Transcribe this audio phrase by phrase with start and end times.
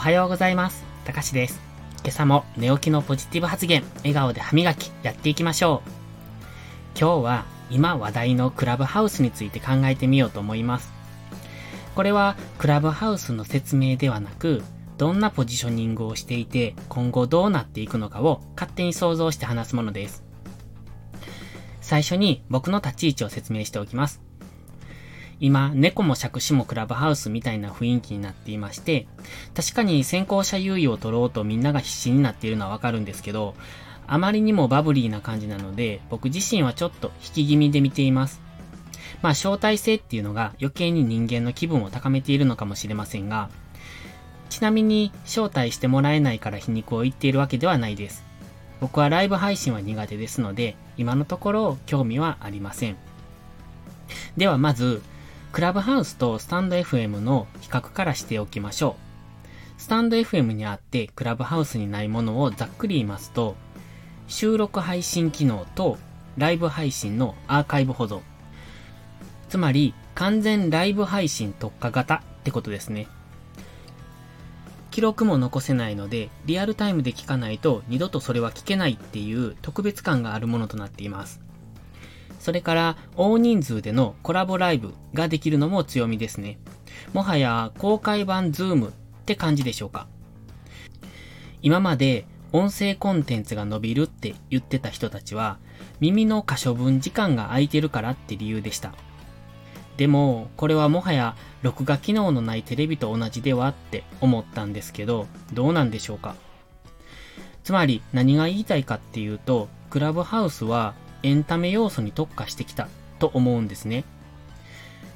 [0.00, 0.82] おはようございます。
[1.04, 1.60] たかしです。
[2.02, 5.90] 今朝も寝起きのポジティブ発言、笑顔で歯磨き、やっていきましょう。
[6.98, 10.90] 今日は今話題のクラブハウスについて考えてみようと思います。
[11.94, 14.62] これはクラブハウスの説明ではなく、
[14.96, 20.24] どんなポジショニングをしていて、今後どうなっていくのかを勝手に想像して話すものです。
[21.82, 24.22] 最初に僕の立ち位置を説明しておきます。
[25.40, 29.06] 今、猫も杓子もクラブハウスみたいな雰囲気になっていまして、
[29.54, 33.54] 確かに先行者優位を取ろうとみんなが必死になっているのはわかるんですけど、
[34.06, 38.40] あまりにもバブリーな感じなので、僕自身はちょっと引き気味で見ています。
[39.22, 43.48] まあ、招待制っていうのが余計に人間の気分を高めているのかもしれませんが、
[44.50, 48.24] ちなみに招待してもらえないから皮肉を言っているわけではないです。
[48.80, 52.96] 僕はライブ配信は苦手ですので、今のところ興味はありません。
[54.36, 55.02] ではまず、
[55.52, 58.96] クラブハウスとスタンド FM の比較からしておきましょ
[59.78, 59.80] う。
[59.80, 63.56] スタンド FM にあってクラブハウスにないものをざっくり言いますと、
[64.28, 65.98] 収録配信機能と
[66.36, 68.20] ライブ配信のアーカイブ保存。
[69.48, 73.08] つまり完全ライブ配信特化型ってことですね。
[74.92, 81.40] 記録も残せないので、リアルタイムで聞かないと二度とそれは聞けないっていう特別感があるものとなっています。
[82.40, 86.58] それから、大人数でのコラボライブができるのも強みですね。
[87.12, 88.92] もはや公開版ズームっ
[89.26, 90.08] て感じでしょうか。
[91.62, 95.58] 今まで音声コンテンツが伸びるって言ってた人たちは、
[96.00, 98.94] 耳の可処分時間が空いてるからって理由でした。
[99.98, 106.36] でも、これはもはや録画機能のないテレビと同じではって思ったんですけど、どうなんでしょうか。
[107.64, 114.04] つまり何が言いたいかっていうと、クラブハウスはエンタメ要素に特化してきたと思うんですね。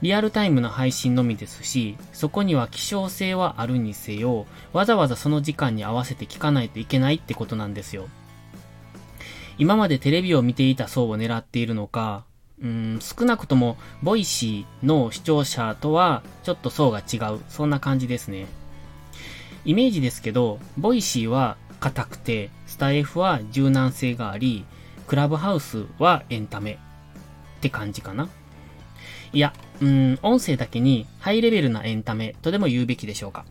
[0.00, 8.08] リアルタイムの配信のみですし、そこには希少性はあるにせよ、わざわざその時間に合わせて聞かないといけないってことなんですよ。
[9.58, 12.24] 今までテレビを見ていた層を狙っているのか、
[12.62, 17.40] うん、少なくとも、ボイシーの視聴者とは、ちょっと層が違う。
[17.48, 18.46] そんな感じですね。
[19.64, 24.64] イメージですけど、ボイシーは硬くて、スタエフは柔軟性があり、
[25.08, 26.76] クラブハウスはエンタメっ
[27.60, 28.28] て感じかな。
[29.32, 33.46] いや、うん、音声だけにハイレベルなエンタメとでも言うべきでしょうか。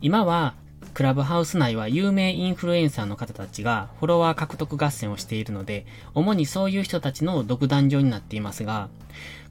[0.00, 0.54] 今は、
[0.92, 8.88] クラブハウス内は有名インフルエンサーの方たちがフォロワー獲得合戦をしているので、主にそういう人たちの独壇場になっていますが、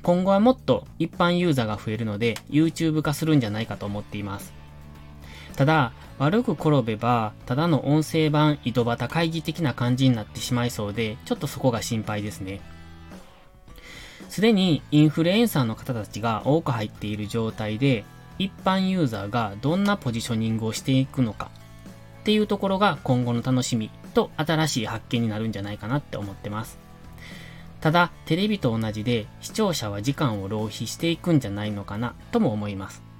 [0.03, 4.60] 今後はもっと一般ユーザーが増えるので、YouTube 化するんじゃないかと思っています。
[5.55, 12.61] ただ、悪く転べば、ただの音声版井戸端会議的な感じになってしまいそうで、ちょっとそこが心配ですね。
[14.29, 18.05] すでにインフルエンサーの方たちが多く入っている状態で、
[18.37, 21.51] 一般ユーザーがどんなポジショニングをしていくのか
[22.21, 26.77] っていうところが今後の楽しみと新しい発見になるんじゃないかなって思ってます。
[27.81, 33.10] ただ、テレビと同じで視聴者は時間を浪費していくんじゃないのかなとも思います。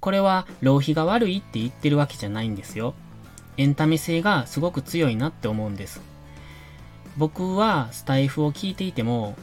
[0.00, 2.94] これは浪費が悪いって言ってるわけじゃないんですよ。
[3.56, 6.00] エンタメ性がすごく強いなって思うんです。
[7.16, 9.36] 僕はスタイフを聞いていても、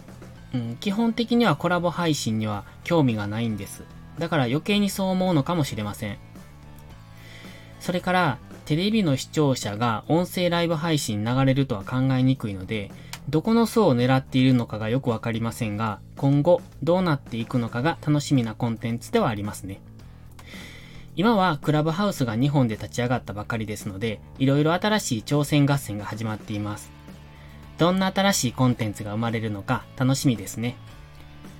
[0.53, 3.84] うん、基本的にはコラボ配信には興味がないんです。
[4.17, 6.17] だから余計にそう思うのかもしれません。
[7.79, 12.91] それから、テレビの視聴者が音声ライブ配信流れるとは考えにくいので、
[13.29, 19.79] どこの層を狙っているのかがよくわかりませんが、今後どうなっていくのかが楽しみなコンテンツではありますね。
[21.17, 26.91] 今はクラブハウスが日本で立ち上がったばかりですので、いろいろ新しい挑戦合戦が始まっています。
[27.79, 30.78] どんな新しいコンテンツが生まれるのか楽しみですね。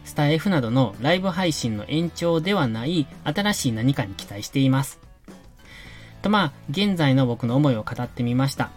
[0.06, 5.00] スタイ F などのライブ配信の延長ではない新しい何かに期待しています。
[6.22, 8.70] とまあ、現在の僕の思いを語ってみました。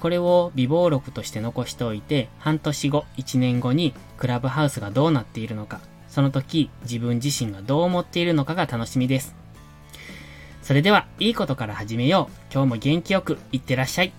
[0.00, 9.37] これを微暴録として残しておいて、半年後、1年後にクラブハウスがどうなっているのか、その時自分自身がどう思っているのかが楽しみです。
[10.68, 12.52] それでは、いいことから始めよう。
[12.52, 14.12] 今日も元気よくいってらっしゃい。